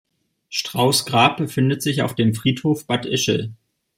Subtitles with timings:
[0.49, 3.51] Straus’ Grab befindet sich auf dem Friedhof Bad Ischl.